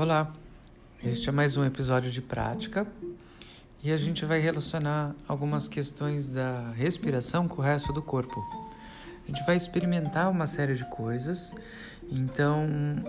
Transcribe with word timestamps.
Olá, 0.00 0.32
este 1.02 1.28
é 1.28 1.32
mais 1.32 1.56
um 1.56 1.64
episódio 1.64 2.08
de 2.08 2.22
prática 2.22 2.86
e 3.82 3.90
a 3.90 3.96
gente 3.96 4.24
vai 4.24 4.38
relacionar 4.38 5.12
algumas 5.26 5.66
questões 5.66 6.28
da 6.28 6.70
respiração 6.70 7.48
com 7.48 7.60
o 7.60 7.64
resto 7.64 7.92
do 7.92 8.00
corpo. 8.00 8.40
A 9.24 9.26
gente 9.26 9.44
vai 9.44 9.56
experimentar 9.56 10.30
uma 10.30 10.46
série 10.46 10.76
de 10.76 10.88
coisas, 10.88 11.52
então 12.08 12.64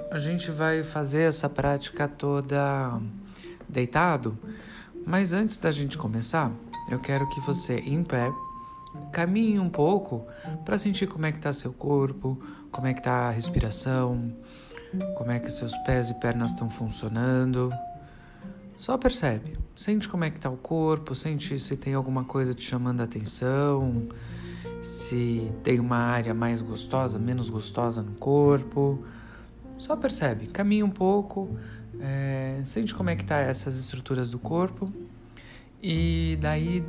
a 0.09 0.17
gente 0.17 0.49
vai 0.49 0.83
fazer 0.83 1.29
essa 1.29 1.47
prática 1.47 2.07
toda 2.07 2.99
deitado, 3.67 4.35
mas 5.05 5.31
antes 5.31 5.57
da 5.57 5.69
gente 5.69 5.95
começar, 5.95 6.51
eu 6.89 6.99
quero 6.99 7.29
que 7.29 7.39
você, 7.41 7.75
em 7.81 8.03
pé, 8.03 8.33
caminhe 9.13 9.59
um 9.59 9.69
pouco 9.69 10.25
para 10.65 10.79
sentir 10.79 11.05
como 11.05 11.27
é 11.27 11.31
que 11.31 11.37
está 11.37 11.53
seu 11.53 11.71
corpo, 11.71 12.41
como 12.71 12.87
é 12.87 12.93
que 12.95 12.99
está 12.99 13.27
a 13.27 13.29
respiração 13.29 14.33
como 15.17 15.31
é 15.31 15.39
que 15.39 15.51
seus 15.51 15.75
pés 15.77 16.09
e 16.09 16.13
pernas 16.15 16.51
estão 16.51 16.69
funcionando. 16.69 17.71
Só 18.77 18.97
percebe, 18.97 19.57
sente 19.75 20.07
como 20.07 20.23
é 20.23 20.29
que 20.29 20.37
está 20.37 20.49
o 20.49 20.57
corpo, 20.57 21.13
sente 21.13 21.59
se 21.59 21.75
tem 21.75 21.93
alguma 21.93 22.23
coisa 22.23 22.53
te 22.53 22.63
chamando 22.63 23.01
a 23.01 23.03
atenção, 23.03 24.07
se 24.81 25.51
tem 25.63 25.79
uma 25.79 25.97
área 25.97 26.33
mais 26.33 26.61
gostosa, 26.61 27.19
menos 27.19 27.49
gostosa 27.49 28.01
no 28.01 28.13
corpo. 28.13 29.03
Só 29.77 29.95
percebe, 29.95 30.47
caminha 30.47 30.85
um 30.85 30.89
pouco, 30.89 31.57
é, 31.99 32.61
sente 32.65 32.95
como 32.95 33.09
é 33.09 33.15
que 33.15 33.25
tá 33.25 33.37
essas 33.37 33.77
estruturas 33.77 34.29
do 34.29 34.39
corpo 34.39 34.91
e 35.81 36.37
daí 36.41 36.83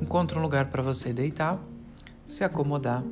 encontra 0.00 0.38
um 0.38 0.42
lugar 0.42 0.66
para 0.66 0.82
você 0.82 1.12
deitar, 1.12 1.60
se 2.24 2.44
acomodar 2.44 3.04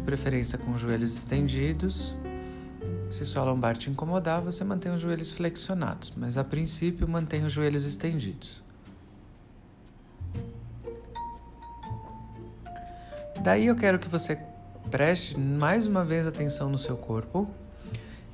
de 0.00 0.06
preferência 0.06 0.58
com 0.58 0.72
os 0.72 0.80
joelhos 0.80 1.14
estendidos. 1.14 2.14
Se 3.10 3.24
sua 3.26 3.44
lombar 3.44 3.76
te 3.76 3.90
incomodar, 3.90 4.40
você 4.40 4.64
mantém 4.64 4.90
os 4.92 5.00
joelhos 5.00 5.32
flexionados, 5.32 6.12
mas 6.16 6.38
a 6.38 6.44
princípio 6.44 7.06
mantenha 7.06 7.46
os 7.46 7.52
joelhos 7.52 7.84
estendidos. 7.84 8.62
Daí 13.42 13.66
eu 13.66 13.76
quero 13.76 13.98
que 13.98 14.08
você 14.08 14.38
preste 14.90 15.38
mais 15.38 15.86
uma 15.86 16.04
vez 16.04 16.26
atenção 16.26 16.68
no 16.70 16.78
seu 16.78 16.96
corpo 16.96 17.48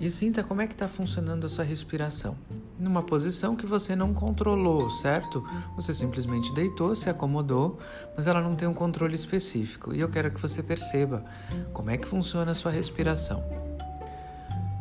e 0.00 0.08
sinta 0.08 0.42
como 0.42 0.62
é 0.62 0.66
que 0.66 0.72
está 0.72 0.88
funcionando 0.88 1.46
a 1.46 1.48
sua 1.48 1.64
respiração. 1.64 2.36
Numa 2.78 3.02
posição 3.02 3.56
que 3.56 3.64
você 3.64 3.96
não 3.96 4.12
controlou, 4.12 4.90
certo? 4.90 5.42
Você 5.76 5.94
simplesmente 5.94 6.52
deitou, 6.52 6.94
se 6.94 7.08
acomodou, 7.08 7.78
mas 8.16 8.26
ela 8.26 8.40
não 8.40 8.54
tem 8.54 8.68
um 8.68 8.74
controle 8.74 9.14
específico. 9.14 9.94
E 9.94 10.00
eu 10.00 10.08
quero 10.08 10.30
que 10.30 10.40
você 10.40 10.62
perceba 10.62 11.24
como 11.72 11.90
é 11.90 11.96
que 11.96 12.06
funciona 12.06 12.52
a 12.52 12.54
sua 12.54 12.70
respiração. 12.70 13.42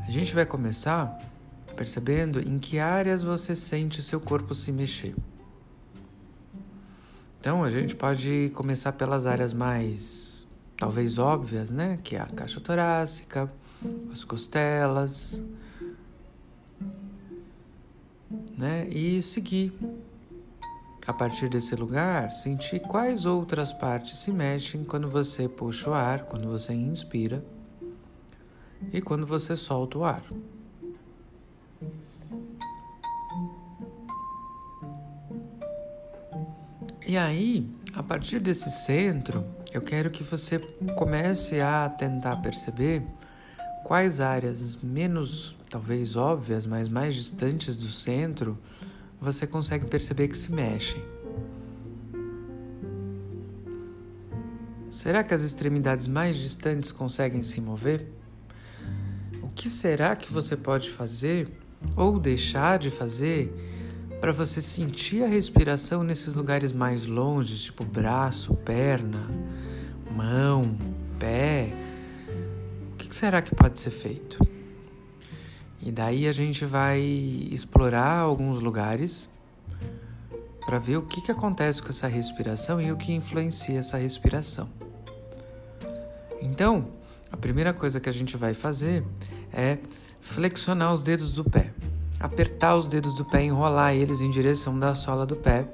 A 0.06 0.12
gente 0.12 0.36
vai 0.36 0.46
começar 0.46 1.18
percebendo 1.76 2.40
em 2.40 2.60
que 2.60 2.80
áreas 2.80 3.24
você 3.24 3.56
sente 3.56 4.00
o 4.00 4.04
seu 4.04 4.20
corpo 4.20 4.54
se 4.54 4.72
mexer. 4.72 5.16
Então 7.40 7.64
a 7.64 7.70
gente 7.70 7.96
pode 7.96 8.52
começar 8.54 8.92
pelas 8.92 9.26
áreas 9.26 9.54
mais 9.54 10.48
talvez 10.78 11.18
óbvias, 11.18 11.72
né? 11.72 11.98
Que 12.04 12.16
é 12.16 12.20
a 12.20 12.26
caixa 12.26 12.60
torácica 12.60 13.50
as 14.12 14.24
costelas, 14.24 15.42
E 18.90 19.22
seguir. 19.22 19.74
A 21.06 21.14
partir 21.14 21.50
desse 21.50 21.76
lugar, 21.76 22.32
sentir 22.32 22.80
quais 22.80 23.26
outras 23.26 23.72
partes 23.72 24.18
se 24.18 24.32
mexem 24.32 24.84
quando 24.84 25.10
você 25.10 25.48
puxa 25.48 25.92
o 25.92 25.94
ar, 25.94 26.26
quando 26.26 26.50
você 26.50 26.74
inspira 26.74 27.46
e 28.92 29.02
quando 29.02 29.26
você 29.26 29.56
solta 29.56 29.98
o 30.00 30.04
ar. 30.04 30.24
E 37.08 37.16
aí, 37.18 37.70
a 37.94 38.02
partir 38.02 38.40
desse 38.40 38.72
centro, 38.72 39.46
eu 39.72 39.80
quero 39.80 40.10
que 40.10 40.24
você 40.24 40.58
comece 40.98 41.62
a 41.62 41.88
tentar 41.88 42.38
perceber 42.38 43.04
quais 43.86 44.20
áreas 44.20 44.80
menos, 44.82 45.56
talvez 45.70 46.16
óbvias, 46.16 46.66
mas 46.66 46.90
mais 46.90 47.14
distantes 47.14 47.78
do 47.78 47.88
centro, 47.88 48.58
você 49.22 49.46
consegue 49.46 49.86
perceber 49.86 50.28
que 50.28 50.36
se 50.36 50.52
mexem. 50.52 51.04
Será 54.90 55.24
que 55.24 55.36
as 55.36 55.44
extremidades 55.44 56.08
mais 56.08 56.36
distantes 56.36 56.92
conseguem 56.92 57.44
se 57.44 57.62
mover? 57.62 58.08
O 59.44 59.50
que 59.50 59.70
será 59.70 60.16
que 60.16 60.34
você 60.34 60.58
pode 60.58 60.90
fazer 60.90 61.48
ou 61.96 62.20
deixar 62.20 62.80
de 62.80 62.90
fazer 62.90 63.54
para 64.20 64.32
você 64.32 64.64
sentir 64.64 65.24
a 65.24 65.28
respiração 65.28 66.02
nesses 66.02 66.34
lugares 66.34 66.72
mais 66.72 67.06
longe, 67.06 67.56
tipo 67.56 67.86
braço, 67.86 68.56
perna, 68.56 69.30
mão, 70.12 70.76
pé? 71.20 71.85
Que 73.16 73.20
será 73.20 73.42
que 73.42 73.56
pode 73.56 73.80
ser 73.80 73.92
feito? 73.92 74.46
E 75.82 75.90
daí 75.90 76.28
a 76.28 76.34
gente 76.34 76.66
vai 76.66 77.00
explorar 77.00 78.20
alguns 78.20 78.60
lugares 78.60 79.30
para 80.66 80.78
ver 80.80 80.98
o 80.98 81.04
que, 81.04 81.22
que 81.22 81.32
acontece 81.32 81.82
com 81.82 81.88
essa 81.88 82.10
respiração 82.10 82.82
e 82.82 82.92
o 82.92 82.98
que 82.98 83.14
influencia 83.14 83.80
essa 83.80 83.98
respiração. 83.98 84.68
Então, 86.42 86.90
a 87.32 87.38
primeira 87.38 87.74
coisa 87.74 88.02
que 88.02 88.10
a 88.10 88.12
gente 88.12 88.36
vai 88.36 88.54
fazer 88.54 89.02
é 89.54 89.78
flexionar 90.20 90.94
os 90.94 91.02
dedos 91.02 91.32
do 91.32 91.46
pé, 91.46 91.72
apertar 92.20 92.76
os 92.76 92.86
dedos 92.86 93.16
do 93.16 93.24
pé, 93.24 93.44
enrolar 93.46 93.96
eles 93.96 94.20
em 94.20 94.30
direção 94.30 94.78
da 94.78 94.94
sola 94.94 95.26
do 95.26 95.38
pé 95.38 95.66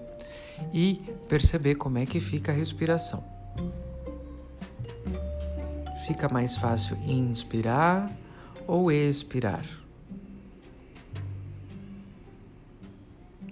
e 0.72 1.02
perceber 1.28 1.74
como 1.74 1.98
é 1.98 2.06
que 2.06 2.20
fica 2.20 2.52
a 2.52 2.56
respiração 2.56 3.31
fica 6.06 6.28
mais 6.30 6.58
fácil 6.58 6.98
inspirar 7.06 8.12
ou 8.68 8.92
expirar? 8.92 9.66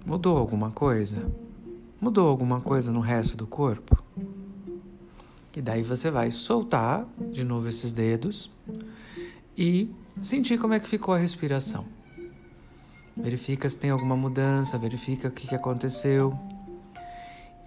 Mudou 0.05 0.37
alguma 0.37 0.71
coisa? 0.71 1.29
Mudou 2.01 2.27
alguma 2.27 2.61
coisa 2.61 2.91
no 2.91 2.99
resto 2.99 3.37
do 3.37 3.45
corpo? 3.45 4.01
E 5.55 5.61
daí 5.61 5.83
você 5.83 6.09
vai 6.09 6.31
soltar 6.31 7.05
de 7.31 7.43
novo 7.43 7.67
esses 7.67 7.91
dedos 7.91 8.49
e 9.57 9.93
sentir 10.23 10.57
como 10.57 10.73
é 10.73 10.79
que 10.79 10.87
ficou 10.87 11.13
a 11.13 11.17
respiração. 11.17 11.85
Verifica 13.15 13.69
se 13.69 13.77
tem 13.77 13.89
alguma 13.89 14.15
mudança, 14.15 14.77
verifica 14.77 15.27
o 15.27 15.31
que 15.31 15.53
aconteceu. 15.53 16.39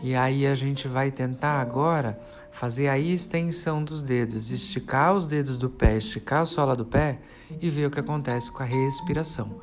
E 0.02 0.16
aí 0.16 0.48
a 0.48 0.54
gente 0.56 0.88
vai 0.88 1.12
tentar 1.12 1.60
agora 1.60 2.20
fazer 2.50 2.88
a 2.88 2.98
extensão 2.98 3.82
dos 3.84 4.02
dedos, 4.02 4.50
esticar 4.50 5.14
os 5.14 5.26
dedos 5.26 5.56
do 5.56 5.70
pé, 5.70 5.96
esticar 5.96 6.42
a 6.42 6.44
sola 6.44 6.74
do 6.74 6.84
pé 6.84 7.20
e 7.60 7.70
ver 7.70 7.86
o 7.86 7.90
que 7.90 8.00
acontece 8.00 8.50
com 8.50 8.62
a 8.64 8.66
respiração, 8.66 9.60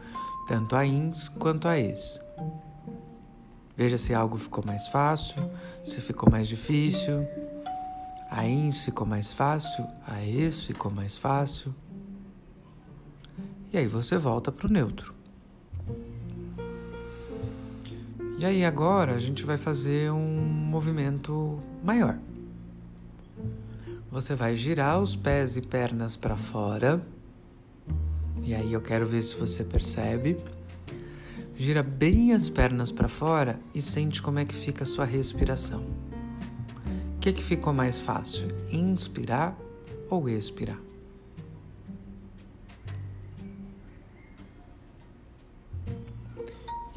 tanto 0.48 0.78
a 0.78 0.86
ins 0.86 1.28
quanto 1.28 1.68
a 1.68 1.78
ex. 1.78 2.22
Veja 3.76 3.98
se 3.98 4.14
algo 4.14 4.38
ficou 4.38 4.64
mais 4.66 4.88
fácil, 4.88 5.42
se 5.84 6.00
ficou 6.00 6.30
mais 6.32 6.48
difícil. 6.48 7.28
A 8.32 8.46
ins 8.46 8.84
ficou 8.84 9.06
mais 9.06 9.34
fácil, 9.34 9.86
a 10.08 10.24
ex 10.24 10.62
ficou 10.62 10.92
mais 10.92 11.18
fácil. 11.18 11.76
E 13.74 13.78
aí 13.78 13.88
você 13.88 14.18
volta 14.18 14.52
para 14.52 14.68
o 14.68 14.72
neutro. 14.72 15.19
E 18.40 18.46
aí 18.46 18.64
agora 18.64 19.16
a 19.16 19.20
gente 19.20 19.46
vai 19.46 19.58
fazer 19.58 20.10
um 20.14 20.40
movimento 20.40 21.60
maior. 21.84 22.18
Você 24.10 24.34
vai 24.34 24.56
girar 24.56 25.02
os 25.02 25.14
pés 25.14 25.58
e 25.58 25.62
pernas 25.62 26.16
para 26.16 26.38
fora. 26.38 27.06
E 28.42 28.56
aí 28.56 28.72
eu 28.72 28.80
quero 28.80 29.06
ver 29.06 29.24
se 29.24 29.36
você 29.36 29.62
percebe. 29.62 30.38
Gira 31.58 31.84
bem 31.84 32.32
as 32.32 32.50
pernas 32.50 32.94
para 32.94 33.10
fora 33.10 33.60
e 33.76 33.82
sente 33.82 34.22
como 34.22 34.40
é 34.40 34.46
que 34.46 34.56
fica 34.56 34.84
a 34.84 34.88
sua 34.88 35.04
respiração. 35.04 35.82
O 37.18 37.20
que, 37.20 37.34
que 37.34 37.44
ficou 37.44 37.74
mais 37.74 38.00
fácil? 38.00 38.48
Inspirar 38.72 39.54
ou 40.10 40.30
expirar? 40.30 40.80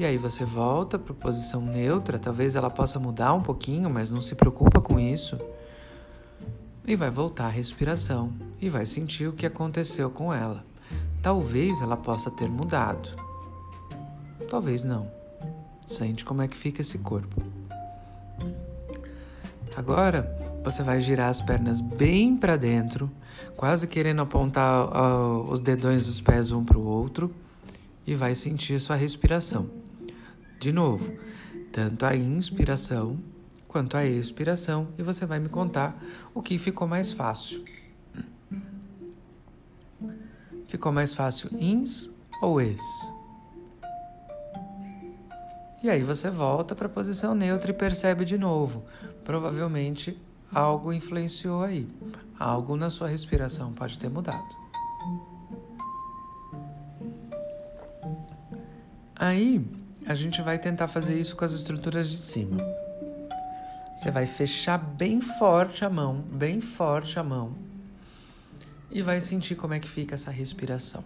E 0.03 0.05
aí 0.05 0.19
você 0.19 0.45
volta 0.45 0.99
para 0.99 1.15
posição 1.15 1.61
neutra, 1.61 2.19
talvez 2.19 2.57
ela 2.57 2.69
possa 2.69 2.99
mudar 2.99 3.33
um 3.35 3.41
pouquinho, 3.41 3.89
mas 3.89 4.11
não 4.11 4.21
se 4.21 4.35
preocupa 4.35 4.81
com 4.81 4.99
isso 4.99 5.39
e 6.85 6.97
vai 6.97 7.09
voltar 7.09 7.47
a 7.47 7.51
respiração 7.51 8.33
e 8.61 8.69
vai 8.69 8.85
sentir 8.85 9.29
o 9.29 9.33
que 9.33 9.47
aconteceu 9.47 10.11
com 10.11 10.35
ela. 10.35 10.65
Talvez 11.23 11.81
ela 11.81 11.97
possa 11.97 12.33
ter 12.33 12.49
mudado. 12.49 13.11
Talvez 14.51 14.83
não. 14.83 15.09
Sente 15.87 16.25
como 16.25 16.43
é 16.43 16.49
que 16.49 16.57
fica 16.57 16.81
esse 16.81 16.99
corpo. 16.99 17.41
Agora, 19.77 20.37
você 20.65 20.83
vai 20.83 21.01
girar 21.01 21.29
as 21.29 21.41
pernas 21.41 21.81
bem 21.81 22.37
para 22.37 22.57
dentro, 22.57 23.09
quase 23.57 23.87
querendo 23.87 24.23
apontar 24.23 24.85
uh, 24.85 25.49
os 25.49 25.61
dedões 25.61 26.07
dos 26.07 26.21
pés 26.21 26.51
um 26.51 26.65
para 26.65 26.77
o 26.77 26.85
outro 26.85 27.33
e 28.05 28.17
vai 28.17 28.35
sentir 28.35 28.81
sua 28.81 28.97
respiração. 28.97 29.82
De 30.63 30.73
novo, 30.73 31.13
tanto 31.73 32.07
a 32.07 32.15
inspiração 32.15 33.19
quanto 33.67 33.97
a 33.97 34.07
expiração 34.07 34.87
e 34.97 35.03
você 35.03 35.27
vai 35.27 35.41
me 35.41 35.49
contar 35.49 36.01
o 36.33 36.41
que 36.41 36.57
ficou 36.57 36.87
mais 36.87 37.13
fácil. 37.13 37.65
Ficou 40.69 40.93
mais 40.93 41.15
fácil 41.15 41.51
ins 41.61 42.15
ou 42.41 42.61
ex? 42.61 42.81
E 45.83 45.91
aí 45.91 46.05
você 46.05 46.31
volta 46.31 46.77
para 46.77 46.87
a 46.87 46.89
posição 46.89 47.35
neutra 47.35 47.73
e 47.73 47.75
percebe 47.75 48.25
de 48.25 48.39
novo. 48.39 48.85
Provavelmente 49.25 50.17
algo 50.55 50.93
influenciou 50.93 51.65
aí. 51.65 51.89
Algo 52.39 52.77
na 52.77 52.89
sua 52.89 53.09
respiração 53.09 53.73
pode 53.73 53.99
ter 53.99 54.09
mudado. 54.09 54.63
Aí 59.17 59.82
a 60.07 60.15
gente 60.15 60.43
vai 60.43 60.59
tentar 60.59 60.89
fazer 60.89 61.19
isso 61.19 61.37
com 61.37 61.45
as 61.45 61.53
estruturas 61.53 62.09
de 62.09 62.19
cima. 62.19 62.59
Você 63.97 64.11
vai 64.11 64.27
fechar 64.27 64.79
bem 64.79 65.21
forte 65.21 65.85
a 65.85 65.91
mão, 65.91 66.21
bem 66.33 66.61
forte 66.61 67.19
a 67.19 67.23
mão, 67.23 67.55
e 68.91 69.01
vai 69.03 69.21
sentir 69.21 69.55
como 69.55 69.75
é 69.75 69.81
que 69.81 69.89
fica 69.89 70.15
essa 70.15 70.31
respiração. 70.31 71.05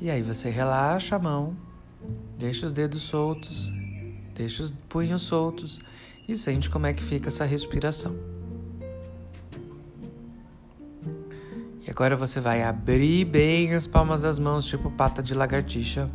E 0.00 0.10
aí 0.10 0.22
você 0.22 0.50
relaxa 0.50 1.16
a 1.16 1.18
mão, 1.18 1.56
deixa 2.38 2.66
os 2.66 2.72
dedos 2.72 3.02
soltos, 3.02 3.72
deixa 4.34 4.62
os 4.62 4.72
punhos 4.72 5.22
soltos 5.22 5.80
e 6.26 6.36
sente 6.36 6.68
como 6.68 6.86
é 6.86 6.92
que 6.92 7.02
fica 7.02 7.28
essa 7.28 7.44
respiração. 7.44 8.41
Agora 11.92 12.16
você 12.16 12.40
vai 12.40 12.62
abrir 12.62 13.24
bem 13.24 13.72
as 13.74 13.86
palmas 13.86 14.22
das 14.22 14.38
mãos, 14.38 14.66
tipo 14.66 14.90
pata 14.90 15.22
de 15.22 15.34
lagartixa. 15.34 16.10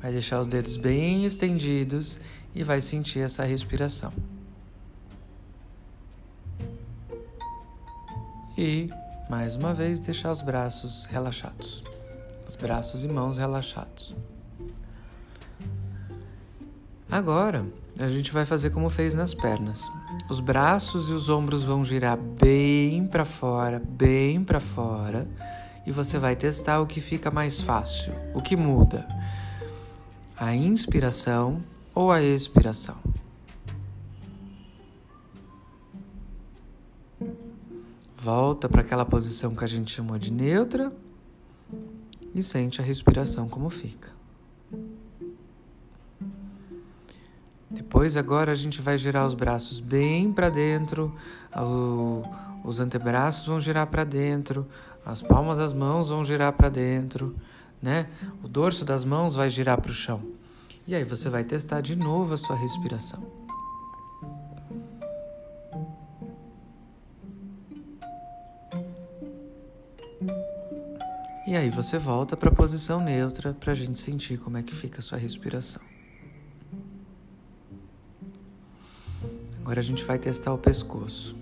Vai 0.00 0.10
deixar 0.10 0.40
os 0.40 0.48
dedos 0.48 0.76
bem 0.76 1.24
estendidos 1.24 2.18
e 2.54 2.64
vai 2.64 2.80
sentir 2.80 3.20
essa 3.20 3.44
respiração. 3.44 4.12
E, 8.58 8.90
mais 9.28 9.54
uma 9.54 9.72
vez, 9.72 10.00
deixar 10.00 10.32
os 10.32 10.42
braços 10.42 11.06
relaxados 11.06 11.84
os 12.50 12.56
braços 12.56 13.04
e 13.04 13.08
mãos 13.08 13.38
relaxados. 13.38 14.16
Agora, 17.08 17.64
a 17.96 18.08
gente 18.08 18.32
vai 18.32 18.44
fazer 18.44 18.70
como 18.70 18.90
fez 18.90 19.14
nas 19.14 19.32
pernas. 19.32 19.88
Os 20.28 20.40
braços 20.40 21.08
e 21.08 21.12
os 21.12 21.28
ombros 21.28 21.62
vão 21.62 21.84
girar 21.84 22.16
bem 22.16 22.79
para 23.10 23.24
fora, 23.24 23.82
bem 23.84 24.42
para 24.42 24.60
fora, 24.60 25.28
e 25.84 25.92
você 25.92 26.18
vai 26.18 26.36
testar 26.36 26.80
o 26.80 26.86
que 26.86 27.00
fica 27.00 27.30
mais 27.30 27.60
fácil, 27.60 28.14
o 28.32 28.40
que 28.40 28.56
muda. 28.56 29.06
A 30.36 30.54
inspiração 30.54 31.62
ou 31.94 32.10
a 32.10 32.22
expiração. 32.22 32.96
Volta 38.14 38.68
para 38.68 38.82
aquela 38.82 39.04
posição 39.04 39.54
que 39.54 39.64
a 39.64 39.66
gente 39.66 39.92
chamou 39.92 40.18
de 40.18 40.32
neutra 40.32 40.92
e 42.34 42.42
sente 42.42 42.80
a 42.80 42.84
respiração 42.84 43.48
como 43.48 43.68
fica. 43.70 44.10
Depois, 47.70 48.16
agora 48.16 48.52
a 48.52 48.54
gente 48.54 48.82
vai 48.82 48.98
girar 48.98 49.24
os 49.24 49.32
braços 49.32 49.80
bem 49.80 50.32
para 50.32 50.50
dentro, 50.50 51.14
os 52.70 52.78
antebraços 52.78 53.46
vão 53.46 53.60
girar 53.60 53.88
para 53.88 54.04
dentro, 54.04 54.66
as 55.04 55.20
palmas 55.20 55.58
das 55.58 55.72
mãos 55.72 56.08
vão 56.08 56.24
girar 56.24 56.52
para 56.52 56.68
dentro, 56.68 57.34
né? 57.82 58.08
O 58.44 58.48
dorso 58.48 58.84
das 58.84 59.04
mãos 59.04 59.34
vai 59.34 59.50
girar 59.50 59.80
para 59.80 59.90
o 59.90 59.94
chão. 59.94 60.22
E 60.86 60.94
aí 60.94 61.02
você 61.02 61.28
vai 61.28 61.42
testar 61.42 61.80
de 61.80 61.96
novo 61.96 62.32
a 62.32 62.36
sua 62.36 62.56
respiração. 62.56 63.20
E 71.46 71.56
aí 71.56 71.70
você 71.70 71.98
volta 71.98 72.36
para 72.36 72.50
a 72.50 72.54
posição 72.54 73.00
neutra 73.00 73.52
para 73.52 73.72
a 73.72 73.74
gente 73.74 73.98
sentir 73.98 74.38
como 74.38 74.56
é 74.56 74.62
que 74.62 74.72
fica 74.72 75.00
a 75.00 75.02
sua 75.02 75.18
respiração. 75.18 75.82
Agora 79.60 79.80
a 79.80 79.82
gente 79.82 80.04
vai 80.04 80.18
testar 80.18 80.52
o 80.52 80.58
pescoço. 80.58 81.39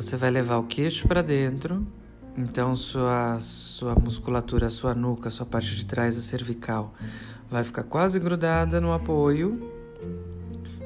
Você 0.00 0.16
vai 0.16 0.30
levar 0.30 0.56
o 0.56 0.62
queixo 0.62 1.06
para 1.06 1.20
dentro, 1.20 1.86
então 2.34 2.74
sua, 2.74 3.38
sua 3.38 3.94
musculatura, 3.94 4.70
sua 4.70 4.94
nuca, 4.94 5.28
sua 5.28 5.44
parte 5.44 5.76
de 5.76 5.84
trás, 5.84 6.16
a 6.16 6.22
cervical, 6.22 6.94
vai 7.50 7.62
ficar 7.62 7.82
quase 7.82 8.18
grudada 8.18 8.80
no 8.80 8.94
apoio 8.94 9.60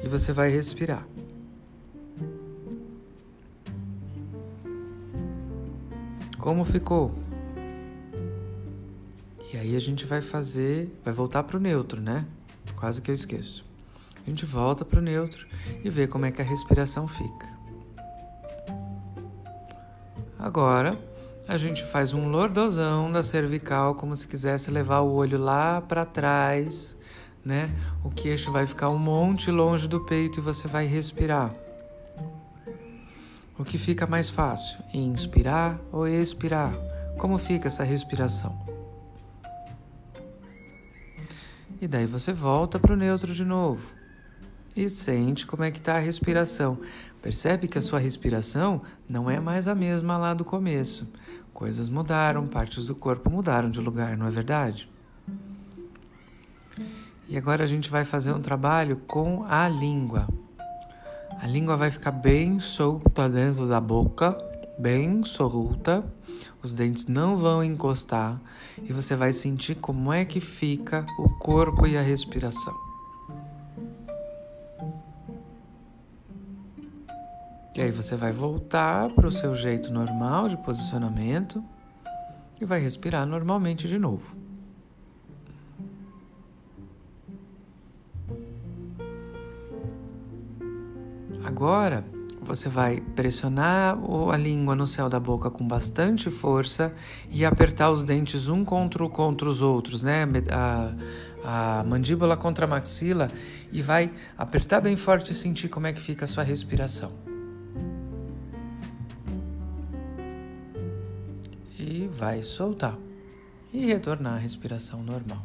e 0.03 0.07
você 0.09 0.33
vai 0.33 0.49
respirar. 0.49 1.07
Como 6.37 6.65
ficou? 6.65 7.15
E 9.53 9.55
aí 9.55 9.77
a 9.77 9.79
gente 9.79 10.05
vai 10.05 10.21
fazer, 10.21 10.93
vai 11.05 11.13
voltar 11.13 11.43
para 11.43 11.55
o 11.55 11.59
neutro, 11.59 12.01
né? 12.01 12.25
Quase 12.75 13.01
que 13.01 13.09
eu 13.09 13.15
esqueço. 13.15 13.65
A 14.27 14.29
gente 14.29 14.45
volta 14.45 14.83
para 14.83 14.99
o 14.99 15.01
neutro 15.01 15.47
e 15.85 15.89
vê 15.89 16.05
como 16.05 16.25
é 16.25 16.31
que 16.31 16.41
a 16.41 16.45
respiração 16.45 17.07
fica. 17.07 17.54
Agora, 20.45 20.95
a 21.47 21.57
gente 21.57 21.83
faz 21.83 22.13
um 22.13 22.29
lordosão 22.29 23.11
da 23.11 23.23
cervical, 23.23 23.95
como 23.95 24.15
se 24.15 24.27
quisesse 24.27 24.69
levar 24.69 24.99
o 24.99 25.11
olho 25.11 25.39
lá 25.39 25.81
para 25.81 26.05
trás, 26.05 26.95
né? 27.43 27.67
O 28.03 28.11
queixo 28.11 28.51
vai 28.51 28.67
ficar 28.67 28.91
um 28.91 28.99
monte 28.99 29.49
longe 29.49 29.87
do 29.87 30.01
peito 30.01 30.39
e 30.39 30.43
você 30.43 30.67
vai 30.67 30.85
respirar. 30.85 31.51
O 33.57 33.63
que 33.63 33.79
fica 33.79 34.05
mais 34.05 34.29
fácil? 34.29 34.83
Inspirar 34.93 35.79
ou 35.91 36.07
expirar? 36.07 36.75
Como 37.17 37.39
fica 37.39 37.67
essa 37.67 37.83
respiração? 37.83 38.55
E 41.81 41.87
daí 41.87 42.05
você 42.05 42.31
volta 42.31 42.77
para 42.77 42.93
o 42.93 42.95
neutro 42.95 43.33
de 43.33 43.43
novo. 43.43 43.91
E 44.75 44.89
sente 44.89 45.47
como 45.47 45.63
é 45.63 45.71
que 45.71 45.79
está 45.79 45.95
a 45.95 45.99
respiração. 45.99 46.77
Percebe 47.25 47.67
que 47.67 47.79
a 47.79 47.81
sua 47.81 47.97
respiração 47.97 48.83
não 49.09 49.27
é 49.31 49.39
mais 49.39 49.67
a 49.67 49.73
mesma 49.73 50.15
lá 50.15 50.35
do 50.35 50.45
começo. 50.45 51.11
Coisas 51.51 51.89
mudaram, 51.89 52.47
partes 52.47 52.85
do 52.85 52.93
corpo 52.93 53.31
mudaram 53.31 53.67
de 53.67 53.79
lugar, 53.79 54.15
não 54.15 54.27
é 54.27 54.29
verdade? 54.29 54.87
E 57.27 57.35
agora 57.35 57.63
a 57.63 57.65
gente 57.65 57.89
vai 57.89 58.05
fazer 58.05 58.31
um 58.31 58.39
trabalho 58.39 58.97
com 59.07 59.43
a 59.45 59.67
língua. 59.67 60.27
A 61.41 61.47
língua 61.47 61.75
vai 61.75 61.89
ficar 61.89 62.11
bem 62.11 62.59
solta 62.59 63.27
dentro 63.27 63.67
da 63.67 63.81
boca, 63.81 64.37
bem 64.77 65.25
solta 65.25 66.05
os 66.61 66.75
dentes 66.75 67.07
não 67.07 67.35
vão 67.35 67.63
encostar 67.63 68.39
e 68.83 68.93
você 68.93 69.15
vai 69.15 69.33
sentir 69.33 69.73
como 69.73 70.13
é 70.13 70.25
que 70.25 70.39
fica 70.39 71.03
o 71.17 71.29
corpo 71.39 71.87
e 71.87 71.97
a 71.97 72.03
respiração. 72.03 72.84
E 77.75 77.81
aí 77.81 77.91
você 77.91 78.15
vai 78.15 78.31
voltar 78.31 79.09
para 79.09 79.27
o 79.27 79.31
seu 79.31 79.53
jeito 79.53 79.91
normal 79.91 80.47
de 80.47 80.55
posicionamento 80.55 81.61
e 82.59 82.63
vai 82.63 82.79
respirar 82.79 83.25
normalmente 83.25 83.85
de 83.85 83.99
novo. 83.99 84.37
Agora 91.43 92.05
você 92.41 92.69
vai 92.69 93.01
pressionar 93.01 93.97
a 94.31 94.37
língua 94.37 94.73
no 94.73 94.87
céu 94.87 95.09
da 95.09 95.19
boca 95.19 95.51
com 95.51 95.67
bastante 95.67 96.29
força 96.29 96.93
e 97.29 97.43
apertar 97.43 97.91
os 97.91 98.05
dentes 98.05 98.47
um 98.47 98.63
contra, 98.63 99.07
contra 99.09 99.49
os 99.49 99.61
outros, 99.61 100.01
né? 100.01 100.25
A, 100.49 101.79
a 101.79 101.83
mandíbula 101.83 102.37
contra 102.37 102.65
a 102.65 102.69
maxila 102.69 103.27
e 103.69 103.81
vai 103.81 104.11
apertar 104.37 104.79
bem 104.79 104.95
forte 104.95 105.33
e 105.33 105.35
sentir 105.35 105.67
como 105.67 105.87
é 105.87 105.93
que 105.93 106.01
fica 106.01 106.23
a 106.23 106.27
sua 106.27 106.43
respiração. 106.43 107.24
Vai 112.15 112.41
soltar 112.43 112.97
e 113.73 113.85
retornar 113.85 114.35
à 114.35 114.37
respiração 114.37 115.03
normal. 115.03 115.43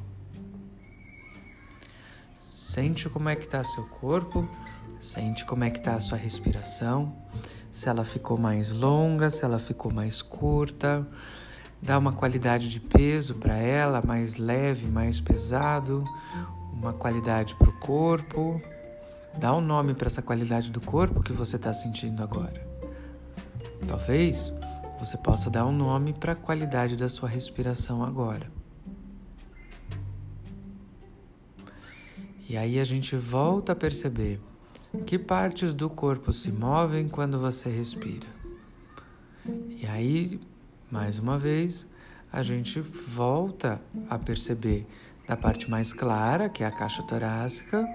Sente 2.39 3.09
como 3.09 3.29
é 3.29 3.37
que 3.37 3.45
está 3.45 3.65
seu 3.65 3.85
corpo. 3.85 4.49
Sente 5.01 5.47
como 5.47 5.65
é 5.65 5.71
que 5.71 5.79
está 5.79 5.95
a 5.95 6.01
sua 6.01 6.19
respiração, 6.19 7.17
se 7.73 7.89
ela 7.89 8.05
ficou 8.05 8.37
mais 8.37 8.71
longa, 8.71 9.31
se 9.31 9.43
ela 9.43 9.59
ficou 9.59 9.91
mais 9.91 10.21
curta. 10.21 11.09
Dá 11.81 11.97
uma 11.97 12.13
qualidade 12.13 12.69
de 12.69 12.79
peso 12.79 13.37
para 13.37 13.57
ela, 13.57 14.03
mais 14.07 14.37
leve, 14.37 14.87
mais 14.89 15.19
pesado. 15.19 16.05
uma 16.71 16.93
qualidade 16.93 17.55
para 17.55 17.71
o 17.71 17.73
corpo, 17.79 18.61
dá 19.39 19.55
um 19.55 19.61
nome 19.63 19.95
para 19.95 20.07
essa 20.07 20.21
qualidade 20.21 20.71
do 20.71 20.81
corpo 20.83 21.23
que 21.23 21.33
você 21.33 21.57
está 21.57 21.73
sentindo 21.73 22.23
agora. 22.23 22.67
Talvez 23.89 24.53
você 25.01 25.17
possa 25.17 25.49
dar 25.49 25.65
um 25.65 25.73
nome 25.73 26.13
para 26.13 26.33
a 26.33 26.37
qualidade 26.37 26.95
da 26.95 27.09
sua 27.09 27.27
respiração 27.27 28.05
agora. 28.05 28.53
E 32.47 32.55
aí 32.55 32.79
a 32.79 32.85
gente 32.85 33.17
volta 33.17 33.73
a 33.73 33.75
perceber 33.75 34.39
que 35.07 35.19
partes 35.19 35.73
do 35.73 35.89
corpo 35.89 36.35
se 36.35 36.53
movem 36.53 37.09
quando 37.09 37.39
você 37.39 37.71
respira. 37.71 38.27
E 39.47 39.87
aí, 39.87 40.39
mais 40.91 41.19
uma 41.19 41.39
vez, 41.39 41.87
a 42.31 42.43
gente 42.43 42.79
volta 42.81 43.81
a 44.09 44.19
perceber 44.19 44.87
da 45.27 45.35
parte 45.35 45.71
mais 45.71 45.95
clara, 45.95 46.51
que 46.51 46.63
é 46.63 46.67
a 46.67 46.71
caixa 46.71 47.03
torácica, 47.05 47.87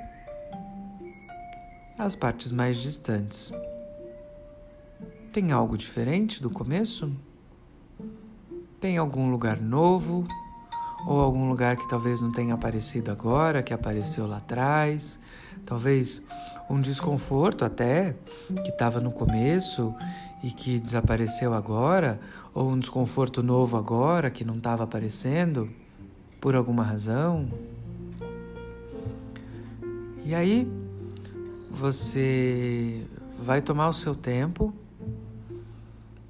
as 2.00 2.16
partes 2.16 2.52
mais 2.52 2.78
distantes. 2.78 3.52
Tem 5.36 5.52
algo 5.52 5.78
diferente 5.78 6.42
do 6.42 6.50
começo? 6.50 7.12
Tem 8.80 8.98
algum 8.98 9.30
lugar 9.30 9.60
novo? 9.60 10.26
Ou 11.06 11.20
algum 11.20 11.50
lugar 11.50 11.76
que 11.76 11.90
talvez 11.90 12.22
não 12.22 12.32
tenha 12.32 12.54
aparecido 12.54 13.12
agora, 13.12 13.62
que 13.62 13.74
apareceu 13.74 14.26
lá 14.28 14.38
atrás? 14.38 15.20
Talvez 15.66 16.22
um 16.70 16.80
desconforto 16.80 17.66
até 17.66 18.16
que 18.64 18.70
estava 18.70 19.02
no 19.02 19.12
começo 19.12 19.94
e 20.42 20.52
que 20.52 20.80
desapareceu 20.80 21.54
agora, 21.54 22.18
ou 22.54 22.70
um 22.70 22.80
desconforto 22.80 23.44
novo 23.44 23.76
agora 23.76 24.32
que 24.32 24.46
não 24.46 24.56
estava 24.56 24.86
aparecendo 24.86 25.70
por 26.40 26.56
alguma 26.56 26.82
razão. 26.82 27.50
E 30.24 30.34
aí 30.34 30.66
você 31.70 33.06
vai 33.38 33.62
tomar 33.62 33.90
o 33.90 33.94
seu 33.94 34.16
tempo 34.16 34.74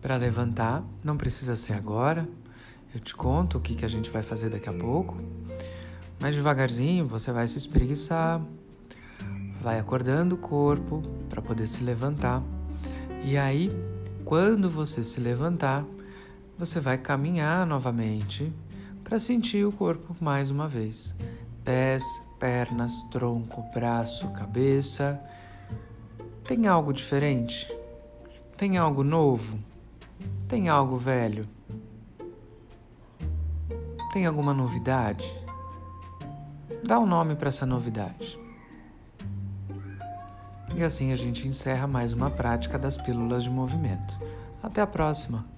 para 0.05 0.17
levantar, 0.17 0.83
não 1.03 1.17
precisa 1.17 1.55
ser 1.55 1.73
agora. 1.73 2.29
Eu 2.93 2.99
te 2.99 3.15
conto 3.15 3.57
o 3.57 3.59
que, 3.59 3.73
que 3.73 3.83
a 3.83 3.87
gente 3.87 4.11
vai 4.11 4.21
fazer 4.21 4.51
daqui 4.51 4.69
a 4.69 4.71
pouco. 4.73 5.17
Mas 6.19 6.35
devagarzinho 6.35 7.07
você 7.07 7.31
vai 7.31 7.47
se 7.47 7.57
espreguiçar, 7.57 8.39
vai 9.63 9.79
acordando 9.79 10.35
o 10.35 10.37
corpo 10.37 11.01
para 11.27 11.41
poder 11.41 11.65
se 11.65 11.83
levantar. 11.83 12.43
E 13.23 13.35
aí, 13.35 13.71
quando 14.23 14.69
você 14.69 15.03
se 15.03 15.19
levantar, 15.19 15.83
você 16.55 16.79
vai 16.79 16.99
caminhar 16.99 17.65
novamente 17.65 18.53
para 19.03 19.17
sentir 19.17 19.65
o 19.65 19.71
corpo 19.71 20.15
mais 20.21 20.51
uma 20.51 20.67
vez. 20.67 21.15
Pés, 21.63 22.03
pernas, 22.37 23.01
tronco, 23.09 23.63
braço, 23.73 24.27
cabeça. 24.33 25.19
Tem 26.47 26.67
algo 26.67 26.93
diferente? 26.93 27.67
Tem 28.55 28.77
algo 28.77 29.03
novo? 29.03 29.57
Tem 30.47 30.69
algo 30.69 30.97
velho? 30.97 31.47
Tem 34.13 34.25
alguma 34.25 34.53
novidade? 34.53 35.25
Dá 36.83 36.99
um 36.99 37.05
nome 37.05 37.35
para 37.35 37.49
essa 37.49 37.65
novidade. 37.65 38.39
E 40.75 40.83
assim 40.83 41.11
a 41.11 41.15
gente 41.15 41.47
encerra 41.47 41.87
mais 41.87 42.13
uma 42.13 42.29
prática 42.29 42.77
das 42.77 42.97
pílulas 42.97 43.43
de 43.43 43.49
movimento. 43.49 44.19
Até 44.61 44.81
a 44.81 44.87
próxima! 44.87 45.54